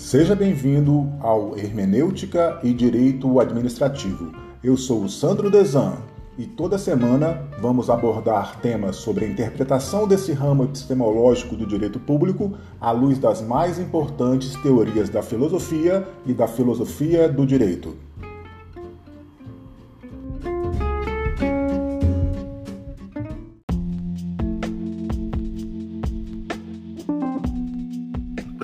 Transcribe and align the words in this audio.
Seja 0.00 0.34
bem-vindo 0.34 1.12
ao 1.20 1.56
Hermenêutica 1.58 2.58
e 2.64 2.72
Direito 2.72 3.38
Administrativo. 3.38 4.32
Eu 4.64 4.74
sou 4.74 5.04
o 5.04 5.08
Sandro 5.10 5.50
Desan 5.50 5.98
e 6.38 6.46
toda 6.46 6.78
semana 6.78 7.46
vamos 7.60 7.90
abordar 7.90 8.58
temas 8.60 8.96
sobre 8.96 9.26
a 9.26 9.28
interpretação 9.28 10.08
desse 10.08 10.32
ramo 10.32 10.64
epistemológico 10.64 11.54
do 11.54 11.66
direito 11.66 12.00
público 12.00 12.54
à 12.80 12.90
luz 12.92 13.18
das 13.18 13.42
mais 13.42 13.78
importantes 13.78 14.56
teorias 14.62 15.10
da 15.10 15.22
filosofia 15.22 16.08
e 16.24 16.32
da 16.32 16.48
filosofia 16.48 17.28
do 17.28 17.46
direito. 17.46 17.94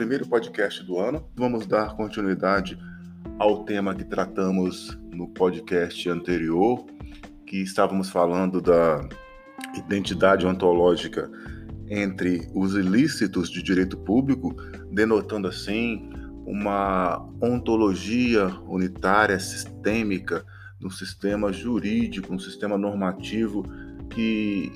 Primeiro 0.07 0.29
podcast 0.29 0.85
do 0.85 1.01
ano. 1.01 1.29
Vamos 1.35 1.67
dar 1.67 1.97
continuidade 1.97 2.79
ao 3.41 3.65
tema 3.65 3.93
que 3.93 4.05
tratamos 4.05 4.97
no 5.11 5.27
podcast 5.27 6.09
anterior, 6.09 6.87
que 7.45 7.57
estávamos 7.57 8.09
falando 8.09 8.61
da 8.61 9.01
identidade 9.77 10.47
ontológica 10.47 11.29
entre 11.91 12.49
os 12.55 12.75
ilícitos 12.75 13.51
de 13.51 13.61
direito 13.61 13.97
público, 13.97 14.55
denotando 14.93 15.49
assim 15.49 16.09
uma 16.47 17.29
ontologia 17.43 18.47
unitária, 18.69 19.41
sistêmica, 19.41 20.47
no 20.79 20.89
sistema 20.89 21.53
jurídico, 21.53 22.33
um 22.33 22.39
sistema 22.39 22.79
normativo 22.79 23.65
que 24.11 24.71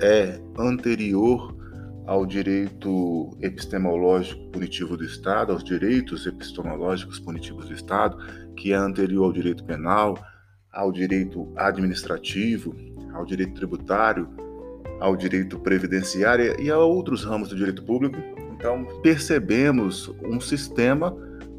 é 0.00 0.40
anterior 0.56 1.56
ao 2.06 2.24
direito 2.24 3.36
epistemológico 3.40 4.48
punitivo 4.52 4.96
do 4.96 5.04
Estado, 5.04 5.52
aos 5.52 5.64
direitos 5.64 6.24
epistemológicos 6.24 7.18
punitivos 7.18 7.66
do 7.66 7.74
Estado, 7.74 8.16
que 8.56 8.72
é 8.72 8.76
anterior 8.76 9.24
ao 9.24 9.32
direito 9.32 9.64
penal, 9.64 10.16
ao 10.72 10.92
direito 10.92 11.52
administrativo, 11.56 12.74
ao 13.12 13.24
direito 13.24 13.54
tributário, 13.54 14.28
ao 15.00 15.16
direito 15.16 15.58
previdenciário 15.58 16.58
e 16.60 16.70
a 16.70 16.78
outros 16.78 17.24
ramos 17.24 17.48
do 17.48 17.56
direito 17.56 17.82
público. 17.82 18.16
Então, 18.54 18.86
percebemos 19.02 20.08
um 20.24 20.40
sistema 20.40 21.14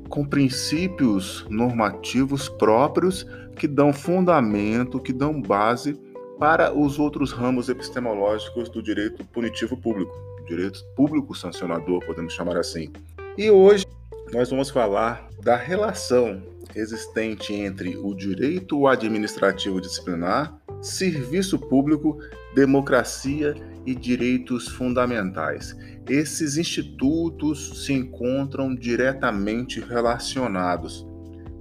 com 0.08 0.26
princípios 0.26 1.45
normativos 1.50 2.48
próprios 2.48 3.28
que 3.58 3.67
dão 3.67 3.92
fundamento, 3.92 5.00
que 5.00 5.11
dão 5.11 5.42
base 5.42 6.00
para 6.39 6.73
os 6.73 6.98
outros 6.98 7.34
ramos 7.34 7.67
epistemológicos 7.67 8.70
do 8.70 8.82
direito 8.82 9.26
punitivo 9.26 9.76
público 9.76 10.37
direito 10.48 10.84
público 10.95 11.36
sancionador, 11.36 12.03
podemos 12.06 12.34
chamar 12.34 12.58
assim. 12.58 12.92
E 13.38 13.52
hoje 13.52 13.86
nós 14.31 14.50
vamos 14.50 14.70
falar 14.70 15.28
da 15.44 15.56
relação 15.56 16.42
existente 16.76 17.54
entre 17.54 17.95
o 17.98 18.14
direito 18.14 18.88
administrativo 18.88 19.80
disciplinar, 19.80 20.58
serviço 20.81 21.58
público, 21.58 22.17
democracia 22.54 23.56
e 23.86 23.95
direitos 23.95 24.67
fundamentais. 24.67 25.76
Esses 26.09 26.58
institutos 26.58 27.86
se 27.86 27.94
encontram 27.94 28.76
diretamente 28.76 29.80
relacionados 29.80 31.06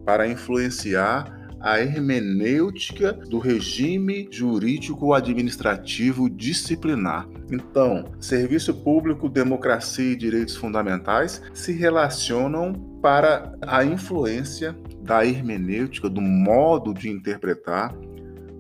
para 0.05 0.27
influenciar 0.27 1.36
a 1.61 1.81
hermenêutica 1.81 3.13
do 3.13 3.39
regime 3.39 4.29
jurídico 4.31 5.13
administrativo 5.13 6.29
disciplinar. 6.29 7.29
Então, 7.51 8.05
serviço 8.21 8.75
público, 8.75 9.29
democracia 9.29 10.13
e 10.13 10.17
direitos 10.17 10.57
fundamentais 10.57 11.43
se 11.55 11.73
relacionam 11.73 12.73
para 13.01 13.57
a 13.63 13.85
influência 13.85 14.77
da 15.03 15.25
hermenêutica, 15.25 16.09
do 16.09 16.21
modo 16.21 16.93
de 16.93 17.09
interpretar 17.09 17.95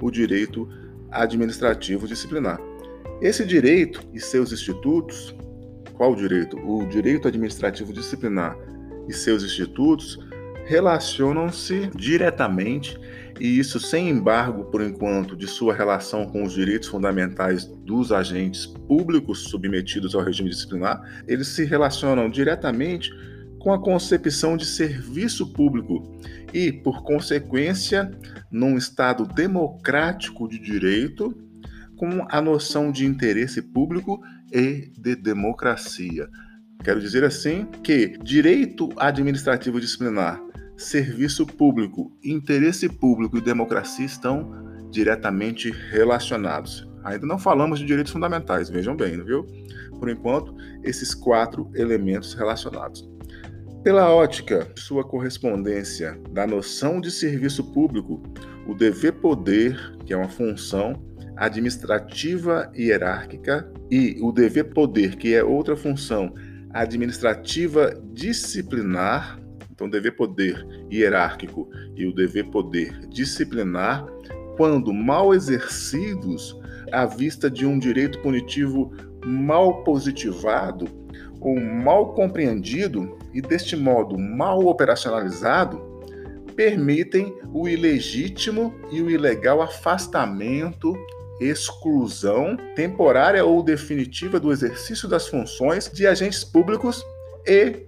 o 0.01 0.11
direito 0.11 0.69
administrativo 1.11 2.07
disciplinar. 2.07 2.61
Esse 3.21 3.45
direito 3.45 4.01
e 4.13 4.21
seus 4.21 4.53
institutos, 4.53 5.34
qual 5.95 6.15
direito? 6.15 6.57
O 6.59 6.87
direito 6.87 7.27
administrativo 7.27 7.93
disciplinar 7.93 8.57
e 9.09 9.13
seus 9.13 9.43
institutos 9.43 10.19
relacionam-se 10.66 11.91
diretamente, 11.94 12.99
e 13.41 13.59
isso 13.59 13.78
sem 13.78 14.09
embargo, 14.09 14.65
por 14.65 14.82
enquanto, 14.82 15.37
de 15.37 15.47
sua 15.47 15.75
relação 15.75 16.27
com 16.27 16.43
os 16.43 16.53
direitos 16.53 16.88
fundamentais 16.88 17.65
dos 17.65 18.10
agentes 18.10 18.66
públicos 18.66 19.44
submetidos 19.44 20.15
ao 20.15 20.22
regime 20.22 20.50
disciplinar, 20.50 21.00
eles 21.27 21.49
se 21.49 21.65
relacionam 21.65 22.28
diretamente 22.28 23.10
com 23.59 23.72
a 23.72 23.81
concepção 23.81 24.56
de 24.56 24.65
serviço 24.65 25.53
público 25.53 26.16
e, 26.53 26.72
por 26.72 27.03
consequência, 27.03 28.10
num 28.50 28.77
Estado 28.77 29.27
democrático 29.27 30.48
de 30.48 30.59
direito, 30.59 31.37
com 31.97 32.27
a 32.28 32.41
noção 32.41 32.91
de 32.91 33.06
interesse 33.06 33.62
público 33.62 34.21
e 34.53 34.91
de 34.98 35.16
democracia. 35.16 36.28
Quero 36.84 37.00
dizer 37.00 37.25
assim 37.25 37.66
que 37.83 38.16
direito 38.22 38.88
administrativo 38.97 39.81
disciplinar 39.81 40.41
serviço 40.77 41.47
público, 41.47 42.13
interesse 42.23 42.89
público 42.89 43.39
e 43.39 43.41
democracia 43.41 44.05
estão 44.05 44.89
diretamente 44.91 45.71
relacionados. 45.91 46.87
Ainda 47.05 47.27
não 47.27 47.39
falamos 47.39 47.79
de 47.79 47.87
direitos 47.87 48.13
fundamentais, 48.13 48.69
vejam 48.69 48.97
bem, 48.97 49.23
viu? 49.23 49.47
Por 49.99 50.09
enquanto, 50.09 50.55
esses 50.83 51.15
quatro 51.15 51.71
elementos 51.75 52.35
relacionados. 52.35 53.09
Pela 53.83 54.13
ótica 54.13 54.69
sua 54.77 55.05
correspondência 55.05 56.21
da 56.33 56.47
noção 56.47 57.01
de 57.01 57.11
serviço 57.11 57.63
público, 57.73 58.21
o 58.67 58.75
dever 58.75 59.13
poder, 59.13 59.97
que 60.05 60.13
é 60.13 60.17
uma 60.17 60.29
função 60.29 61.01
administrativa 61.37 62.71
e 62.75 62.87
hierárquica, 62.87 63.73
e 63.89 64.17
o 64.21 64.33
dever 64.33 64.71
poder, 64.71 65.15
que 65.15 65.35
é 65.35 65.45
outra 65.45 65.77
função 65.77 66.35
administrativa 66.71 67.95
disciplinar, 68.13 69.41
então, 69.77 69.91
dever 69.91 70.13
poder 70.13 70.67
hierárquico 70.91 71.69
e 71.95 72.07
o 72.07 72.15
dever 72.15 72.47
poder 72.47 73.07
disciplinar, 73.09 74.07
quando 74.57 74.91
mal 74.91 75.35
exercidos 75.35 76.59
à 76.91 77.05
vista 77.05 77.51
de 77.51 77.67
um 77.67 77.79
direito 77.79 78.19
punitivo 78.21 78.91
mal 79.23 79.85
positivado 79.85 80.87
ou 81.43 81.61
mal 81.61 82.15
compreendido 82.15 83.19
e 83.35 83.43
deste 83.43 83.77
modo 83.77 84.19
mal 84.19 84.65
operacionalizado, 84.67 85.79
permitem 86.57 87.37
o 87.53 87.69
ilegítimo 87.69 88.75
e 88.91 89.03
o 89.03 89.11
ilegal 89.11 89.61
afastamento, 89.61 90.97
exclusão 91.39 92.57
temporária 92.75 93.45
ou 93.45 93.63
definitiva 93.63 94.41
do 94.41 94.51
exercício 94.51 95.07
das 95.07 95.29
funções 95.29 95.91
de 95.93 96.07
agentes 96.07 96.43
públicos 96.43 97.05
e 97.47 97.86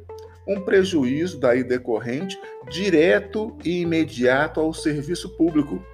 um 0.48 0.60
prejuízo 0.62 1.38
daí 1.38 1.62
decorrente 1.62 2.40
direto 2.70 3.56
e 3.62 3.82
imediato 3.82 4.58
ao 4.58 4.72
serviço 4.72 5.36
público 5.36 5.84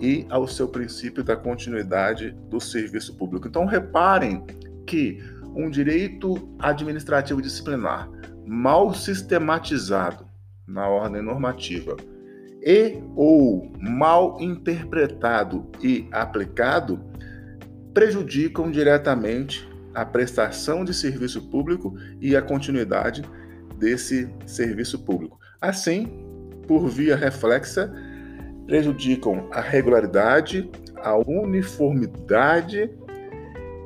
e 0.00 0.26
ao 0.28 0.48
seu 0.48 0.68
princípio 0.68 1.22
da 1.22 1.36
continuidade 1.36 2.32
do 2.50 2.60
serviço 2.60 3.16
público. 3.16 3.46
Então 3.46 3.64
reparem 3.64 4.44
que 4.84 5.22
um 5.54 5.70
direito 5.70 6.34
administrativo 6.58 7.40
disciplinar 7.40 8.10
mal 8.44 8.92
sistematizado 8.92 10.26
na 10.66 10.88
ordem 10.88 11.22
normativa 11.22 11.96
e 12.62 12.98
ou 13.14 13.72
mal 13.80 14.36
interpretado 14.40 15.70
e 15.80 16.08
aplicado 16.10 17.00
prejudicam 17.94 18.70
diretamente 18.70 19.66
a 19.94 20.04
prestação 20.04 20.84
de 20.84 20.92
serviço 20.92 21.48
público 21.48 21.96
e 22.20 22.36
a 22.36 22.42
continuidade 22.42 23.22
desse 23.78 24.28
serviço 24.46 24.98
público. 24.98 25.38
Assim, 25.60 26.08
por 26.66 26.88
via 26.88 27.16
reflexa, 27.16 27.92
prejudicam 28.66 29.48
a 29.52 29.60
regularidade, 29.60 30.70
a 30.96 31.16
uniformidade, 31.16 32.90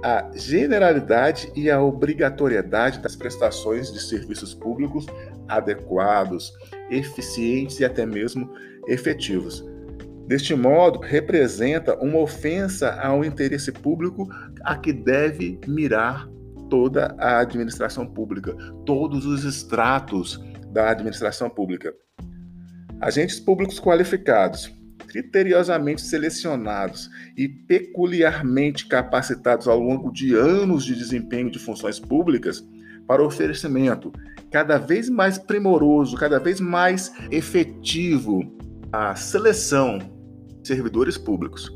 a 0.02 0.30
generalidade 0.34 1.52
e 1.54 1.70
a 1.70 1.80
obrigatoriedade 1.80 3.00
das 3.00 3.14
prestações 3.14 3.92
de 3.92 4.00
serviços 4.00 4.54
públicos 4.54 5.06
adequados, 5.46 6.52
eficientes 6.90 7.80
e 7.80 7.84
até 7.84 8.06
mesmo 8.06 8.50
efetivos. 8.88 9.64
Deste 10.26 10.54
modo, 10.54 11.00
representa 11.00 11.98
uma 11.98 12.18
ofensa 12.18 12.92
ao 13.02 13.24
interesse 13.24 13.72
público 13.72 14.28
a 14.62 14.76
que 14.76 14.92
deve 14.92 15.58
mirar 15.66 16.28
toda 16.70 17.14
a 17.18 17.40
administração 17.40 18.06
pública, 18.06 18.56
todos 18.86 19.26
os 19.26 19.44
estratos 19.44 20.40
da 20.72 20.90
administração 20.90 21.50
pública. 21.50 21.92
Agentes 23.00 23.40
públicos 23.40 23.80
qualificados, 23.80 24.72
criteriosamente 25.08 26.00
selecionados 26.00 27.10
e 27.36 27.48
peculiarmente 27.48 28.86
capacitados 28.86 29.66
ao 29.66 29.80
longo 29.80 30.12
de 30.12 30.34
anos 30.34 30.84
de 30.84 30.94
desempenho 30.94 31.50
de 31.50 31.58
funções 31.58 31.98
públicas 31.98 32.64
para 33.06 33.24
oferecimento 33.24 34.12
cada 34.52 34.78
vez 34.78 35.08
mais 35.08 35.36
primoroso, 35.38 36.16
cada 36.16 36.38
vez 36.38 36.60
mais 36.60 37.12
efetivo 37.30 38.40
a 38.92 39.16
seleção 39.16 39.98
de 40.60 40.68
servidores 40.68 41.16
públicos 41.18 41.72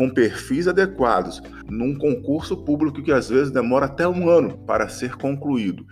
com 0.00 0.08
perfis 0.08 0.66
adequados 0.66 1.42
num 1.68 1.94
concurso 1.94 2.56
público 2.56 3.02
que 3.02 3.12
às 3.12 3.28
vezes 3.28 3.50
demora 3.50 3.84
até 3.84 4.08
um 4.08 4.30
ano 4.30 4.56
para 4.66 4.88
ser 4.88 5.14
concluído. 5.16 5.84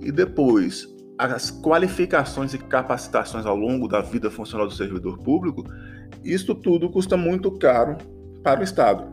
E 0.00 0.12
depois, 0.12 0.86
as 1.18 1.50
qualificações 1.50 2.54
e 2.54 2.58
capacitações 2.58 3.44
ao 3.44 3.56
longo 3.56 3.88
da 3.88 4.00
vida 4.00 4.30
funcional 4.30 4.68
do 4.68 4.72
servidor 4.72 5.18
público, 5.18 5.64
isto 6.22 6.54
tudo 6.54 6.88
custa 6.88 7.16
muito 7.16 7.50
caro 7.58 7.98
para 8.44 8.60
o 8.60 8.62
Estado. 8.62 9.12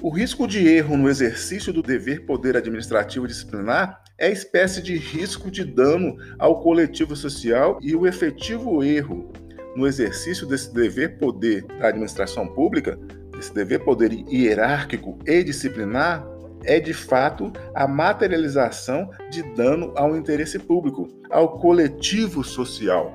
O 0.00 0.08
risco 0.08 0.48
de 0.48 0.66
erro 0.66 0.96
no 0.96 1.10
exercício 1.10 1.74
do 1.74 1.82
dever 1.82 2.24
poder 2.24 2.56
administrativo 2.56 3.28
disciplinar 3.28 4.02
é 4.16 4.32
espécie 4.32 4.80
de 4.80 4.96
risco 4.96 5.50
de 5.50 5.62
dano 5.62 6.16
ao 6.38 6.62
coletivo 6.62 7.14
social 7.14 7.78
e 7.82 7.94
o 7.94 8.06
efetivo 8.06 8.82
erro 8.82 9.30
no 9.76 9.86
exercício 9.86 10.46
desse 10.46 10.72
dever 10.72 11.18
poder 11.18 11.66
da 11.66 11.88
administração 11.88 12.46
pública, 12.46 12.98
esse 13.42 13.52
dever 13.52 13.80
poder 13.80 14.12
hierárquico 14.30 15.18
e 15.26 15.42
disciplinar, 15.42 16.24
é 16.64 16.78
de 16.78 16.94
fato 16.94 17.52
a 17.74 17.88
materialização 17.88 19.10
de 19.30 19.42
dano 19.54 19.92
ao 19.96 20.16
interesse 20.16 20.60
público, 20.60 21.08
ao 21.28 21.58
coletivo 21.58 22.44
social, 22.44 23.12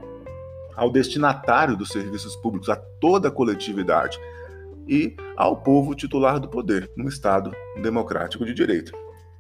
ao 0.76 0.92
destinatário 0.92 1.78
dos 1.78 1.90
serviços 1.90 2.36
públicos, 2.36 2.68
a 2.70 2.76
toda 2.76 3.30
a 3.30 3.32
coletividade 3.32 4.20
e 4.86 5.16
ao 5.38 5.56
povo 5.64 5.96
titular 5.96 6.40
do 6.40 6.50
poder, 6.50 6.92
num 6.96 7.08
Estado 7.08 7.52
democrático 7.82 8.46
de 8.46 8.54
direito. 8.54 8.92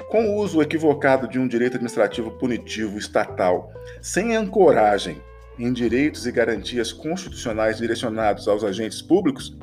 Com 0.10 0.30
o 0.30 0.36
uso 0.38 0.62
equivocado 0.62 1.28
de 1.28 1.38
um 1.38 1.48
direito 1.48 1.74
administrativo 1.74 2.31
punitivo 2.31 2.98
estatal, 2.98 3.69
sem 4.01 4.38
ancoragem 4.38 5.22
em 5.60 5.74
direitos 5.74 6.25
e 6.25 6.31
garantias 6.31 6.94
constitucionais 6.94 7.78
direcionados 7.78 8.48
aos 8.48 8.63
agentes 8.63 9.01
públicos, 9.01 9.57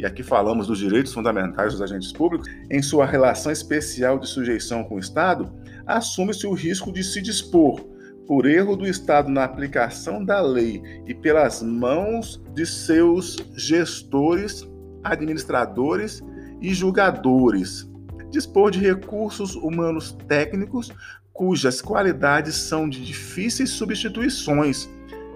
e 0.00 0.06
aqui 0.06 0.22
falamos 0.22 0.66
dos 0.66 0.78
direitos 0.78 1.12
fundamentais 1.12 1.74
dos 1.74 1.82
agentes 1.82 2.10
públicos, 2.10 2.48
em 2.70 2.80
sua 2.80 3.04
relação 3.04 3.52
especial 3.52 4.18
de 4.18 4.26
sujeição 4.26 4.82
com 4.82 4.94
o 4.94 4.98
Estado, 4.98 5.52
assume-se 5.86 6.46
o 6.46 6.54
risco 6.54 6.90
de 6.90 7.04
se 7.04 7.20
dispor, 7.20 7.86
por 8.26 8.46
erro 8.46 8.76
do 8.76 8.86
Estado 8.86 9.30
na 9.30 9.44
aplicação 9.44 10.24
da 10.24 10.40
lei 10.40 10.80
e 11.06 11.12
pelas 11.12 11.62
mãos 11.62 12.42
de 12.54 12.64
seus 12.64 13.36
gestores, 13.54 14.66
administradores 15.04 16.22
e 16.62 16.72
julgadores, 16.72 17.86
dispor 18.30 18.70
de 18.70 18.78
recursos 18.78 19.54
humanos 19.54 20.16
técnicos 20.26 20.90
cujas 21.30 21.82
qualidades 21.82 22.54
são 22.54 22.88
de 22.88 23.04
difíceis 23.04 23.68
substituições. 23.68 24.88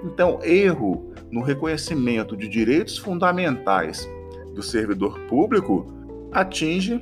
Então, 0.02 0.38
erro 0.42 1.12
no 1.30 1.42
reconhecimento 1.42 2.34
de 2.34 2.48
direitos 2.48 2.96
fundamentais 2.96 4.08
do 4.54 4.62
servidor 4.62 5.18
público 5.28 5.86
atinge 6.32 7.00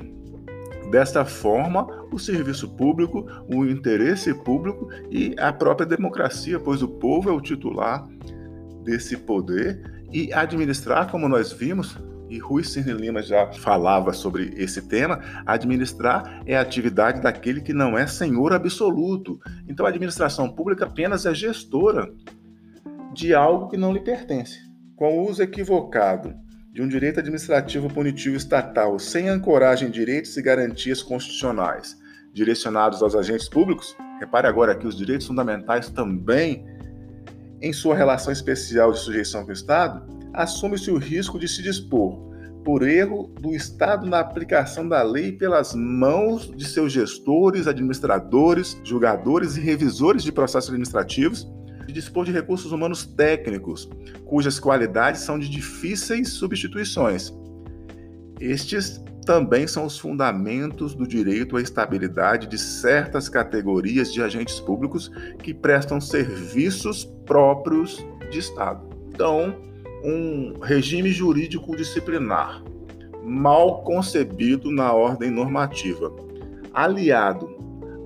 desta 0.90 1.25
forma 1.25 1.87
o 2.12 2.19
serviço 2.19 2.69
público, 2.76 3.26
o 3.49 3.64
interesse 3.64 4.34
público 4.34 4.88
e 5.10 5.34
a 5.38 5.52
própria 5.52 5.87
democracia, 5.87 6.60
pois 6.60 6.82
o 6.82 6.88
povo 6.88 7.31
é 7.31 7.32
o 7.32 7.40
titular 7.40 8.06
desse 8.84 9.16
poder 9.16 10.04
e 10.12 10.32
administrar, 10.32 11.10
como 11.10 11.28
nós 11.28 11.52
vimos, 11.52 11.96
e 12.28 12.38
Rui 12.38 12.64
Cirne 12.64 12.93
Lima 12.93 13.22
já 13.22 13.50
falava 13.52 14.12
sobre 14.12 14.54
esse 14.56 14.82
tema, 14.82 15.20
administrar 15.46 16.43
é 16.46 16.56
a 16.56 16.60
atividade 16.62 17.20
daquele 17.20 17.60
que 17.60 17.75
não 17.75 17.96
é 17.96 18.06
senhor 18.06 18.52
absoluto. 18.52 19.38
Então 19.69 19.84
a 19.84 19.90
administração 19.90 20.50
pública 20.50 20.87
apenas 20.87 21.26
é 21.26 21.34
gestora 21.34 22.10
de 23.12 23.34
algo 23.34 23.69
que 23.69 23.76
não 23.76 23.93
lhe 23.93 24.00
pertence. 24.00 24.58
Com 24.96 25.19
o 25.19 25.28
uso 25.28 25.43
equivocado 25.43 26.34
de 26.73 26.81
um 26.81 26.89
direito 26.89 27.21
administrativo 27.21 27.93
punitivo 27.93 28.35
estatal 28.35 28.99
sem 28.99 29.29
ancoragem 29.29 29.89
em 29.89 29.91
direitos 29.91 30.35
e 30.39 30.43
garantias 30.43 31.03
constitucionais 31.03 32.01
direcionados 32.33 33.03
aos 33.03 33.15
agentes 33.15 33.47
públicos, 33.47 33.95
repare 34.19 34.47
agora 34.47 34.75
que 34.75 34.87
os 34.87 34.97
direitos 34.97 35.27
fundamentais 35.27 35.91
também, 35.91 36.65
em 37.61 37.75
sua 37.75 37.95
relação 37.95 38.33
especial 38.33 38.91
de 38.91 39.01
sujeição 39.01 39.45
com 39.45 39.51
o 39.51 39.53
Estado, 39.53 40.03
assume-se 40.33 40.91
o 40.91 40.97
risco 40.97 41.39
de 41.39 41.47
se 41.47 41.63
dispor, 41.63 42.33
por 42.65 42.89
erro 42.89 43.31
do 43.39 43.55
Estado 43.55 44.07
na 44.07 44.21
aplicação 44.21 44.89
da 44.89 45.03
lei 45.03 45.33
pelas 45.33 45.75
mãos 45.75 46.51
de 46.57 46.65
seus 46.65 46.91
gestores, 46.91 47.67
administradores, 47.67 48.81
julgadores 48.83 49.57
e 49.57 49.61
revisores 49.61 50.23
de 50.23 50.33
processos 50.33 50.71
administrativos, 50.71 51.47
de 51.93 52.00
dispor 52.00 52.25
de 52.25 52.33
recursos 52.33 52.73
humanos 52.73 53.05
técnicos, 53.05 53.89
cujas 54.25 54.59
qualidades 54.59 55.21
são 55.21 55.39
de 55.39 55.49
difíceis 55.49 56.31
substituições. 56.31 57.33
Estes 58.41 59.00
também 59.25 59.69
são 59.69 59.85
os 59.85 59.99
fundamentos 59.99 60.94
do 60.94 61.06
direito 61.06 61.56
à 61.56 61.62
estabilidade 61.62 62.49
de 62.49 62.59
certas 62.59 63.29
categorias 63.29 64.12
de 64.12 64.21
agentes 64.21 64.59
públicos 64.59 65.11
que 65.43 65.55
prestam 65.55 66.00
serviços 66.00 67.05
próprios 67.25 68.05
de 68.31 68.38
Estado. 68.38 68.85
Então, 69.09 69.55
um 70.03 70.59
regime 70.61 71.11
jurídico 71.12 71.77
disciplinar 71.77 72.62
mal 73.23 73.83
concebido 73.85 74.73
na 74.73 74.93
ordem 74.93 75.31
normativa, 75.31 76.12
aliado 76.75 77.49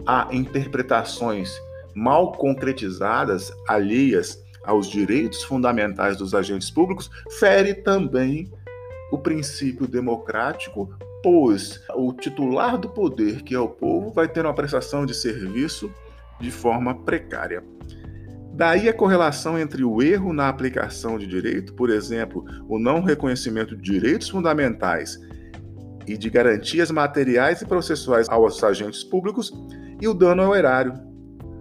a 0.04 0.28
interpretações 0.30 1.58
mal 1.96 2.32
concretizadas, 2.32 3.50
alheias 3.66 4.44
aos 4.62 4.86
direitos 4.86 5.42
fundamentais 5.42 6.18
dos 6.18 6.34
agentes 6.34 6.70
públicos, 6.70 7.10
fere 7.38 7.72
também 7.72 8.52
o 9.10 9.16
princípio 9.16 9.86
democrático, 9.86 10.94
pois 11.22 11.82
o 11.94 12.12
titular 12.12 12.76
do 12.76 12.90
poder, 12.90 13.42
que 13.42 13.54
é 13.54 13.58
o 13.58 13.68
povo, 13.68 14.12
vai 14.12 14.28
ter 14.28 14.44
uma 14.44 14.54
prestação 14.54 15.06
de 15.06 15.14
serviço 15.14 15.90
de 16.38 16.50
forma 16.50 16.94
precária. 17.02 17.64
Daí 18.52 18.88
a 18.88 18.94
correlação 18.94 19.58
entre 19.58 19.82
o 19.82 20.02
erro 20.02 20.34
na 20.34 20.48
aplicação 20.48 21.18
de 21.18 21.26
direito, 21.26 21.72
por 21.72 21.88
exemplo, 21.88 22.44
o 22.68 22.78
não 22.78 23.00
reconhecimento 23.00 23.74
de 23.74 23.82
direitos 23.82 24.28
fundamentais 24.28 25.18
e 26.06 26.16
de 26.16 26.28
garantias 26.28 26.90
materiais 26.90 27.62
e 27.62 27.66
processuais 27.66 28.28
aos 28.28 28.62
agentes 28.62 29.02
públicos, 29.02 29.50
e 30.00 30.06
o 30.06 30.14
dano 30.14 30.42
ao 30.42 30.54
erário, 30.54 31.05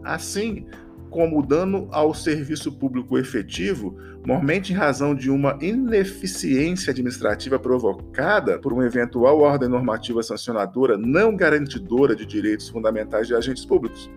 assim 0.06 0.66
como 1.10 1.40
o 1.40 1.42
dano 1.42 1.88
ao 1.92 2.14
serviço 2.14 2.72
público 2.74 3.18
efetivo, 3.18 3.98
mormente 4.26 4.74
em 4.74 4.76
razão 4.76 5.16
de 5.16 5.32
uma 5.32 5.58
ineficiência 5.62 6.92
administrativa 6.92 7.58
provocada 7.58 8.60
por 8.60 8.74
uma 8.74 8.86
eventual 8.86 9.40
ordem 9.40 9.70
normativa 9.70 10.22
sancionadora 10.22 10.98
não 10.98 11.36
garantidora 11.36 12.16
de 12.16 12.26
direitos 12.26 12.68
fundamentais 12.68 13.28
de 13.28 13.34
agentes 13.34 13.66
públicos. 13.66 14.12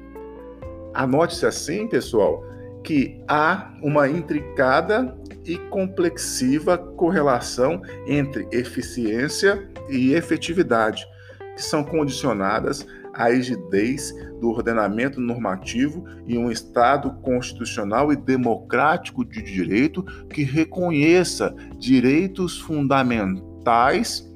Anote-se 0.92 1.46
assim, 1.46 1.86
pessoal, 1.86 2.44
que 2.82 3.22
há 3.28 3.72
uma 3.80 4.08
intricada 4.08 5.16
e 5.44 5.56
complexiva 5.56 6.76
correlação 6.76 7.80
entre 8.08 8.48
eficiência 8.50 9.68
e 9.88 10.14
efetividade, 10.14 11.06
que 11.54 11.62
são 11.62 11.84
condicionadas 11.84 12.84
à 13.12 13.28
rigidez 13.28 14.12
do 14.40 14.50
ordenamento 14.50 15.20
normativo 15.20 16.04
e 16.26 16.36
um 16.36 16.50
Estado 16.50 17.10
constitucional 17.22 18.12
e 18.12 18.16
democrático 18.16 19.24
de 19.24 19.42
direito 19.42 20.02
que 20.28 20.42
reconheça 20.42 21.54
direitos 21.78 22.60
fundamentais 22.60 24.28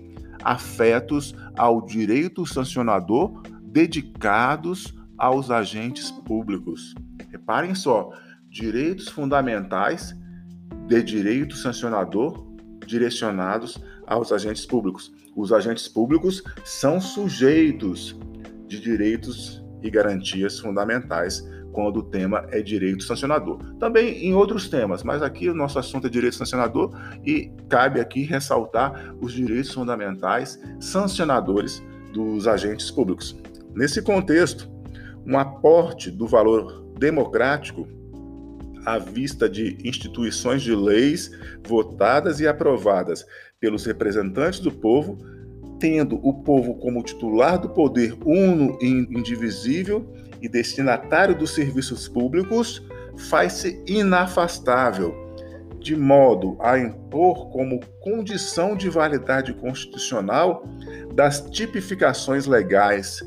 afetos 0.45 1.35
ao 1.57 1.85
direito 1.85 2.45
sancionador 2.47 3.43
dedicados 3.63 4.95
aos 5.17 5.51
agentes 5.51 6.11
públicos. 6.11 6.95
Reparem 7.31 7.75
só, 7.75 8.11
direitos 8.51 9.09
fundamentais 9.09 10.15
de 10.87 11.03
direito 11.03 11.57
sancionador 11.57 12.53
direcionados 12.87 13.83
aos 14.07 14.33
agentes 14.33 14.67
públicos. 14.67 15.13
Os 15.35 15.53
agentes 15.53 15.89
públicos 15.89 16.43
são 16.65 17.01
sujeitos 17.01 18.19
de 18.73 18.81
direitos 18.81 19.63
e 19.83 19.91
garantias 19.91 20.59
fundamentais 20.59 21.47
quando 21.73 21.99
o 21.99 22.03
tema 22.03 22.47
é 22.51 22.63
direito 22.63 23.03
sancionador. 23.03 23.59
Também 23.79 24.25
em 24.27 24.35
outros 24.35 24.69
temas, 24.69 25.03
mas 25.03 25.23
aqui 25.23 25.49
o 25.49 25.55
nosso 25.55 25.79
assunto 25.79 26.07
é 26.07 26.11
direito 26.11 26.37
sancionador 26.37 26.91
e 27.25 27.51
cabe 27.69 28.01
aqui 28.01 28.23
ressaltar 28.23 29.15
os 29.21 29.33
direitos 29.33 29.73
fundamentais 29.73 30.59
sancionadores 30.81 31.83
dos 32.13 32.47
agentes 32.47 32.91
públicos. 32.91 33.37
Nesse 33.75 34.03
contexto, 34.03 34.71
um 35.27 35.39
aporte 35.39 36.11
do 36.11 36.27
valor 36.27 36.83
democrático 36.99 37.87
à 38.85 38.99
vista 38.99 39.49
de 39.49 39.79
instituições 39.85 40.63
de 40.63 40.75
leis 40.75 41.31
votadas 41.67 42.41
e 42.41 42.49
aprovadas 42.49 43.25
pelos 43.61 43.85
representantes 43.85 44.61
do 44.61 44.73
povo 44.73 45.19
tendo 45.83 46.21
o 46.23 46.33
povo 46.33 46.77
como 46.77 47.03
titular 47.03 47.59
do 47.59 47.69
poder 47.69 48.17
uno 48.25 48.79
e 48.81 48.87
indivisível 48.87 50.07
e 50.41 50.49
destinatário 50.49 51.35
dos 51.35 51.51
serviços 51.51 52.07
públicos, 52.07 52.81
faz-se 53.29 53.83
inafastável, 53.85 55.13
de 55.81 55.97
modo 55.97 56.57
a 56.61 56.79
impor 56.79 57.51
como 57.51 57.81
condição 58.01 58.77
de 58.77 58.89
validade 58.89 59.53
constitucional 59.55 60.65
das 61.15 61.41
tipificações 61.51 62.47
legais 62.47 63.21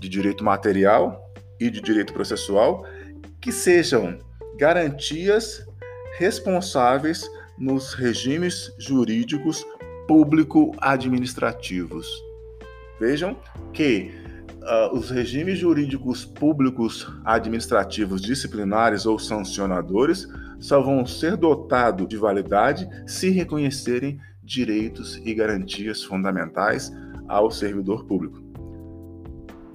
de 0.00 0.08
direito 0.08 0.42
material 0.42 1.32
e 1.60 1.70
de 1.70 1.80
direito 1.80 2.12
processual 2.12 2.84
que 3.40 3.52
sejam 3.52 4.18
garantias 4.58 5.64
responsáveis 6.18 7.30
nos 7.56 7.94
regimes 7.94 8.74
jurídicos 8.76 9.64
público-administrativos. 10.06 12.06
Vejam 12.98 13.36
que 13.72 14.10
uh, 14.62 14.96
os 14.96 15.10
regimes 15.10 15.58
jurídicos 15.58 16.24
públicos 16.24 17.12
administrativos 17.24 18.22
disciplinares 18.22 19.06
ou 19.06 19.18
sancionadores 19.18 20.28
só 20.58 20.80
vão 20.80 21.04
ser 21.04 21.36
dotados 21.36 22.08
de 22.08 22.16
validade 22.16 22.88
se 23.06 23.28
reconhecerem 23.30 24.18
direitos 24.42 25.20
e 25.24 25.34
garantias 25.34 26.02
fundamentais 26.02 26.90
ao 27.28 27.50
servidor 27.50 28.06
público. 28.06 28.42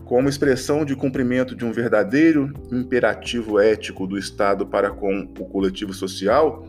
Como 0.05 0.27
expressão 0.27 0.83
de 0.83 0.95
cumprimento 0.95 1.55
de 1.55 1.63
um 1.63 1.71
verdadeiro 1.71 2.51
imperativo 2.71 3.59
ético 3.59 4.07
do 4.07 4.17
Estado 4.17 4.65
para 4.65 4.89
com 4.91 5.31
o 5.39 5.45
coletivo 5.45 5.93
social, 5.93 6.65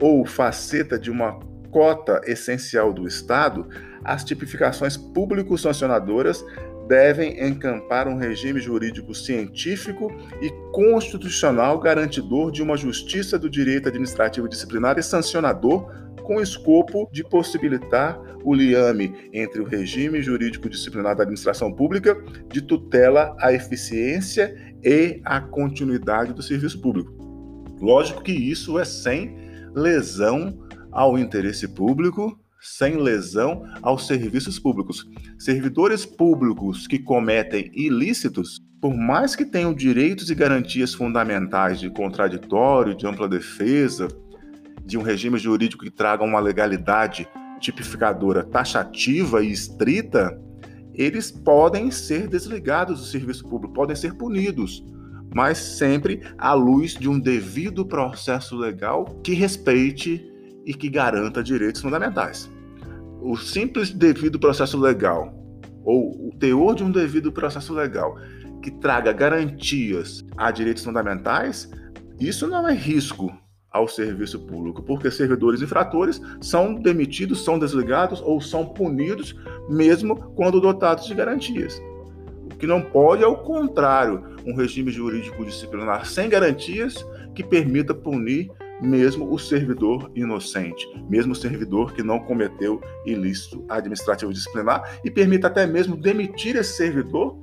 ou 0.00 0.24
faceta 0.24 0.98
de 0.98 1.10
uma 1.10 1.38
cota 1.70 2.20
essencial 2.24 2.92
do 2.92 3.06
Estado, 3.06 3.68
as 4.04 4.24
tipificações 4.24 4.96
público-sancionadoras 4.96 6.44
devem 6.88 7.46
encampar 7.46 8.08
um 8.08 8.16
regime 8.16 8.60
jurídico 8.60 9.14
científico 9.14 10.10
e 10.40 10.50
constitucional 10.72 11.78
garantidor 11.78 12.50
de 12.50 12.62
uma 12.62 12.76
justiça 12.76 13.38
do 13.38 13.50
direito 13.50 13.88
administrativo 13.88 14.48
disciplinar 14.48 14.98
e 14.98 15.02
sancionador 15.02 15.92
com 16.22 16.40
escopo 16.40 17.08
de 17.12 17.22
possibilitar 17.22 18.18
o 18.44 18.54
liame 18.54 19.14
entre 19.32 19.60
o 19.60 19.64
regime 19.64 20.22
jurídico 20.22 20.68
disciplinar 20.68 21.16
da 21.16 21.22
administração 21.22 21.72
pública 21.72 22.16
de 22.50 22.62
tutela 22.62 23.36
à 23.40 23.52
eficiência 23.52 24.54
e 24.82 25.20
à 25.24 25.40
continuidade 25.40 26.32
do 26.32 26.42
serviço 26.42 26.80
público. 26.80 27.12
Lógico 27.80 28.22
que 28.22 28.32
isso 28.32 28.78
é 28.78 28.84
sem 28.84 29.36
lesão 29.74 30.67
ao 30.98 31.16
interesse 31.16 31.68
público, 31.68 32.36
sem 32.60 32.96
lesão 32.96 33.62
aos 33.82 34.08
serviços 34.08 34.58
públicos. 34.58 35.08
Servidores 35.38 36.04
públicos 36.04 36.88
que 36.88 36.98
cometem 36.98 37.70
ilícitos, 37.72 38.60
por 38.80 38.96
mais 38.96 39.36
que 39.36 39.44
tenham 39.44 39.72
direitos 39.72 40.28
e 40.28 40.34
garantias 40.34 40.92
fundamentais 40.92 41.78
de 41.78 41.88
contraditório, 41.88 42.96
de 42.96 43.06
ampla 43.06 43.28
defesa, 43.28 44.08
de 44.84 44.98
um 44.98 45.02
regime 45.02 45.38
jurídico 45.38 45.84
que 45.84 45.90
traga 45.90 46.24
uma 46.24 46.40
legalidade 46.40 47.28
tipificadora 47.60 48.42
taxativa 48.42 49.40
e 49.44 49.52
estrita, 49.52 50.36
eles 50.94 51.30
podem 51.30 51.92
ser 51.92 52.26
desligados 52.26 52.98
do 52.98 53.06
serviço 53.06 53.44
público, 53.44 53.72
podem 53.72 53.94
ser 53.94 54.14
punidos, 54.14 54.84
mas 55.32 55.58
sempre 55.58 56.22
à 56.36 56.54
luz 56.54 56.94
de 56.94 57.08
um 57.08 57.20
devido 57.20 57.86
processo 57.86 58.56
legal 58.56 59.04
que 59.22 59.32
respeite 59.32 60.28
e 60.68 60.74
que 60.74 60.90
garanta 60.90 61.42
direitos 61.42 61.80
fundamentais. 61.80 62.50
O 63.22 63.38
simples 63.38 63.90
devido 63.90 64.38
processo 64.38 64.78
legal, 64.78 65.34
ou 65.82 66.28
o 66.28 66.36
teor 66.38 66.74
de 66.74 66.84
um 66.84 66.90
devido 66.90 67.32
processo 67.32 67.72
legal, 67.72 68.18
que 68.62 68.70
traga 68.70 69.10
garantias 69.10 70.22
a 70.36 70.50
direitos 70.50 70.84
fundamentais, 70.84 71.70
isso 72.20 72.46
não 72.46 72.68
é 72.68 72.74
risco 72.74 73.32
ao 73.70 73.88
serviço 73.88 74.40
público, 74.40 74.82
porque 74.82 75.10
servidores 75.10 75.62
infratores 75.62 76.20
são 76.38 76.74
demitidos, 76.74 77.42
são 77.42 77.58
desligados 77.58 78.20
ou 78.20 78.38
são 78.38 78.66
punidos, 78.66 79.34
mesmo 79.70 80.16
quando 80.34 80.60
dotados 80.60 81.06
de 81.06 81.14
garantias. 81.14 81.80
O 82.44 82.56
que 82.58 82.66
não 82.66 82.82
pode 82.82 83.24
é 83.24 83.26
o 83.26 83.36
contrário, 83.36 84.36
um 84.44 84.54
regime 84.54 84.90
jurídico 84.90 85.46
disciplinar 85.46 86.04
sem 86.04 86.28
garantias 86.28 87.06
que 87.34 87.42
permita 87.42 87.94
punir 87.94 88.50
mesmo 88.80 89.32
o 89.32 89.38
servidor 89.38 90.10
inocente, 90.14 90.88
mesmo 91.08 91.32
o 91.32 91.36
servidor 91.36 91.92
que 91.92 92.02
não 92.02 92.18
cometeu 92.18 92.80
ilícito 93.04 93.64
administrativo 93.68 94.32
disciplinar 94.32 94.98
e 95.04 95.10
permita 95.10 95.46
até 95.46 95.66
mesmo 95.66 95.96
demitir 95.96 96.56
esse 96.56 96.76
servidor, 96.76 97.36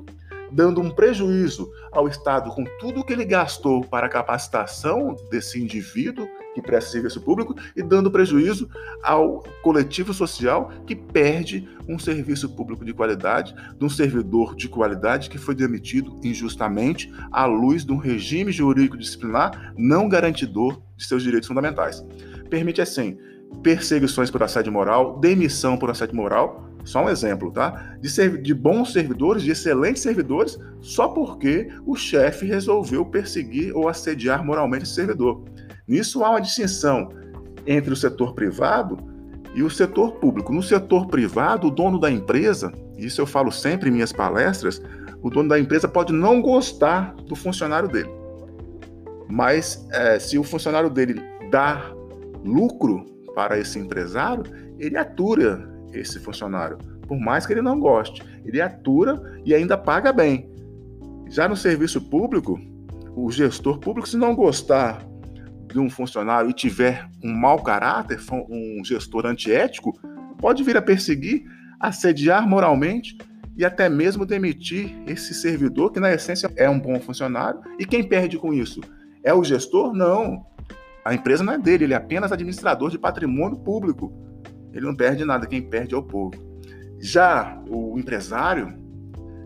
dando 0.51 0.79
um 0.79 0.89
prejuízo 0.89 1.69
ao 1.91 2.07
Estado 2.07 2.49
com 2.51 2.63
tudo 2.79 3.03
que 3.03 3.13
ele 3.13 3.25
gastou 3.25 3.83
para 3.83 4.07
a 4.07 4.09
capacitação 4.09 5.15
desse 5.29 5.61
indivíduo 5.61 6.27
que 6.55 6.61
presta 6.61 6.91
serviço 6.91 7.21
público 7.21 7.53
e 7.75 7.83
dando 7.83 8.09
prejuízo 8.09 8.69
ao 9.03 9.43
coletivo 9.61 10.13
social 10.13 10.71
que 10.87 10.95
perde 10.95 11.67
um 11.87 11.99
serviço 11.99 12.49
público 12.55 12.85
de 12.85 12.93
qualidade, 12.93 13.53
de 13.77 13.83
um 13.85 13.89
servidor 13.89 14.55
de 14.55 14.69
qualidade 14.69 15.29
que 15.29 15.37
foi 15.37 15.53
demitido 15.53 16.17
injustamente 16.23 17.13
à 17.29 17.45
luz 17.45 17.83
de 17.85 17.91
um 17.91 17.97
regime 17.97 18.53
jurídico 18.53 18.97
disciplinar 18.97 19.73
não 19.77 20.07
garantidor 20.07 20.81
de 20.95 21.05
seus 21.05 21.23
direitos 21.23 21.47
fundamentais. 21.47 22.05
Permite, 22.49 22.81
assim, 22.81 23.17
perseguições 23.61 24.29
por 24.29 24.43
assédio 24.43 24.71
moral, 24.71 25.19
demissão 25.19 25.77
por 25.77 25.89
assédio 25.89 26.15
moral, 26.15 26.65
só 26.83 27.03
um 27.03 27.09
exemplo, 27.09 27.51
tá? 27.51 27.97
De, 27.99 28.37
de 28.37 28.53
bons 28.53 28.93
servidores, 28.93 29.41
de 29.41 29.51
excelentes 29.51 30.03
servidores, 30.03 30.59
só 30.81 31.07
porque 31.07 31.69
o 31.85 31.95
chefe 31.95 32.45
resolveu 32.45 33.03
perseguir 33.05 33.75
ou 33.75 33.89
assediar 33.89 34.45
moralmente 34.45 34.83
esse 34.83 34.93
servidor. 34.93 35.43
Nisso 35.87 36.23
há 36.23 36.29
uma 36.29 36.41
distinção 36.41 37.09
entre 37.65 37.91
o 37.91 37.95
setor 37.95 38.33
privado 38.35 38.97
e 39.55 39.63
o 39.63 39.69
setor 39.69 40.13
público. 40.13 40.53
No 40.53 40.61
setor 40.61 41.07
privado, 41.07 41.67
o 41.67 41.71
dono 41.71 41.99
da 41.99 42.11
empresa, 42.11 42.71
isso 42.97 43.19
eu 43.19 43.25
falo 43.25 43.51
sempre 43.51 43.89
em 43.89 43.93
minhas 43.93 44.11
palestras, 44.11 44.79
o 45.23 45.29
dono 45.29 45.49
da 45.49 45.59
empresa 45.59 45.87
pode 45.87 46.13
não 46.13 46.39
gostar 46.39 47.15
do 47.27 47.35
funcionário 47.35 47.89
dele. 47.89 48.09
Mas 49.29 49.87
é, 49.91 50.19
se 50.19 50.37
o 50.37 50.43
funcionário 50.43 50.89
dele 50.89 51.21
dá 51.49 51.91
lucro 52.43 53.05
para 53.33 53.57
esse 53.57 53.79
empresário, 53.79 54.43
ele 54.79 54.97
atura 54.97 55.69
esse 55.93 56.19
funcionário, 56.19 56.77
por 57.07 57.19
mais 57.19 57.45
que 57.45 57.53
ele 57.53 57.61
não 57.61 57.79
goste. 57.79 58.23
Ele 58.45 58.61
atura 58.61 59.21
e 59.43 59.53
ainda 59.53 59.77
paga 59.77 60.11
bem. 60.11 60.49
Já 61.29 61.47
no 61.47 61.55
serviço 61.55 62.01
público, 62.09 62.59
o 63.15 63.31
gestor 63.31 63.79
público, 63.79 64.07
se 64.07 64.17
não 64.17 64.35
gostar 64.35 65.03
de 65.67 65.79
um 65.79 65.89
funcionário 65.89 66.49
e 66.49 66.53
tiver 66.53 67.09
um 67.23 67.33
mau 67.33 67.61
caráter, 67.61 68.19
um 68.49 68.83
gestor 68.83 69.25
antiético, 69.25 69.97
pode 70.37 70.63
vir 70.63 70.77
a 70.77 70.81
perseguir, 70.81 71.43
assediar 71.79 72.47
moralmente 72.47 73.17
e 73.57 73.65
até 73.65 73.89
mesmo 73.89 74.25
demitir 74.25 74.95
esse 75.07 75.33
servidor, 75.33 75.91
que 75.91 75.99
na 75.99 76.13
essência 76.13 76.51
é 76.55 76.69
um 76.69 76.79
bom 76.79 76.99
funcionário. 76.99 77.59
E 77.79 77.85
quem 77.85 78.03
perde 78.03 78.37
com 78.37 78.53
isso? 78.53 78.81
É 79.25 79.33
o 79.33 79.43
gestor? 79.43 79.91
Não. 79.91 80.45
A 81.03 81.13
empresa 81.13 81.43
não 81.43 81.53
é 81.53 81.57
dele, 81.57 81.85
ele 81.85 81.93
é 81.93 81.97
apenas 81.97 82.31
administrador 82.31 82.91
de 82.91 82.99
patrimônio 82.99 83.57
público. 83.57 84.13
Ele 84.71 84.85
não 84.85 84.95
perde 84.95 85.25
nada, 85.25 85.47
quem 85.47 85.63
perde 85.63 85.95
é 85.95 85.97
o 85.97 86.03
povo. 86.03 86.35
Já 86.99 87.59
o 87.67 87.97
empresário, 87.97 88.77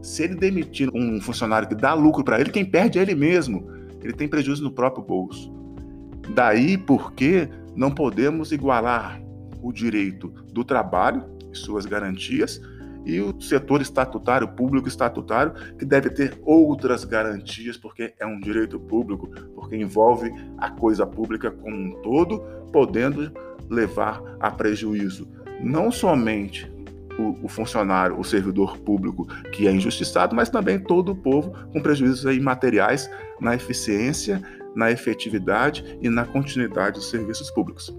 se 0.02 0.24
ele 0.24 0.36
demitir 0.36 0.90
um 0.94 1.22
funcionário 1.22 1.68
que 1.68 1.76
dá 1.76 1.94
lucro 1.94 2.26
para 2.26 2.42
ele, 2.42 2.52
quem 2.52 2.66
perde 2.66 3.00
é 3.00 3.02
ele 3.02 3.16
mesmo. 3.16 3.70
Ele 4.04 4.14
tem 4.14 4.28
prejuízo 4.28 4.64
no 4.64 4.72
próprio 4.72 5.04
bolso. 5.04 5.54
Daí 6.36 6.78
porque 6.78 7.50
não 7.74 7.90
podemos 7.90 8.52
igualar 8.52 9.22
o 9.62 9.72
direito 9.72 10.28
do 10.52 10.64
trabalho 10.66 11.24
e 11.52 11.56
suas 11.56 11.86
garantias 11.86 12.62
e 13.06 13.20
o 13.20 13.40
setor 13.42 13.82
estatutário, 13.82 14.48
público 14.48 14.88
estatutário, 14.88 15.54
que 15.78 15.86
deve 15.86 16.10
ter 16.10 16.40
outras 16.44 17.04
garantias, 17.04 17.78
porque 17.78 18.14
é 18.20 18.26
um 18.26 18.40
direito 18.40 18.80
público, 18.80 19.28
porque 19.56 19.76
envolve 19.76 20.32
a 20.58 20.70
coisa 20.70 21.06
pública 21.06 21.52
como 21.52 21.76
um 21.76 22.02
todo, 22.02 22.40
podendo 22.72 23.32
levar 23.70 24.22
a 24.40 24.52
prejuízo 24.52 25.28
não 25.62 25.92
somente 25.92 26.72
o, 27.44 27.50
funcionário, 27.50 28.18
o 28.18 28.24
servidor 28.24 28.78
público 28.78 29.28
que 29.52 29.68
é 29.68 29.72
injustiçado, 29.72 30.34
mas 30.34 30.50
também 30.50 30.80
todo 30.80 31.12
o 31.12 31.16
povo 31.16 31.52
com 31.74 31.82
prejuízos 31.82 32.24
materiais 32.40 33.12
na 33.42 33.56
eficiência 33.56 34.42
na 34.76 34.92
efetividade 34.92 35.98
e 36.02 36.10
na 36.10 36.26
continuidade 36.26 37.00
dos 37.00 37.10
serviços 37.10 37.50
públicos. 37.52 37.94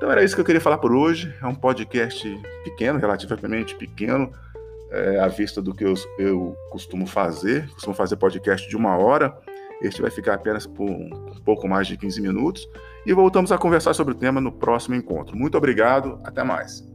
Então 0.00 0.10
era 0.10 0.24
isso 0.24 0.34
que 0.34 0.40
eu 0.40 0.44
queria 0.46 0.62
falar 0.62 0.78
por 0.78 0.94
hoje. 0.94 1.30
É 1.42 1.46
um 1.46 1.54
podcast 1.54 2.26
pequeno, 2.64 2.98
relativamente 2.98 3.74
pequeno, 3.74 4.32
é, 4.90 5.20
à 5.20 5.28
vista 5.28 5.60
do 5.60 5.74
que 5.74 5.84
eu, 5.84 5.92
eu 6.18 6.56
costumo 6.70 7.06
fazer. 7.06 7.68
Costumo 7.68 7.94
fazer 7.94 8.16
podcast 8.16 8.66
de 8.66 8.74
uma 8.74 8.96
hora. 8.96 9.36
Este 9.82 10.00
vai 10.00 10.10
ficar 10.10 10.32
apenas 10.32 10.66
por 10.66 10.88
um 10.88 11.42
pouco 11.44 11.68
mais 11.68 11.86
de 11.86 11.98
15 11.98 12.18
minutos. 12.22 12.66
E 13.04 13.12
voltamos 13.12 13.52
a 13.52 13.58
conversar 13.58 13.92
sobre 13.92 14.14
o 14.14 14.16
tema 14.16 14.40
no 14.40 14.50
próximo 14.50 14.94
encontro. 14.94 15.36
Muito 15.36 15.58
obrigado, 15.58 16.18
até 16.24 16.42
mais. 16.42 16.89